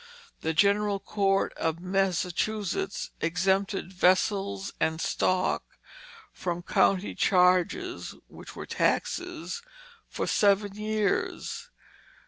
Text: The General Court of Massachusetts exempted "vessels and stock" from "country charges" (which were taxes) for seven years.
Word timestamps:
The 0.39 0.55
General 0.55 0.99
Court 0.99 1.53
of 1.57 1.79
Massachusetts 1.79 3.11
exempted 3.21 3.93
"vessels 3.93 4.73
and 4.79 4.99
stock" 4.99 5.77
from 6.33 6.63
"country 6.63 7.13
charges" 7.13 8.15
(which 8.27 8.55
were 8.55 8.65
taxes) 8.65 9.61
for 10.09 10.25
seven 10.25 10.75
years. 10.75 11.69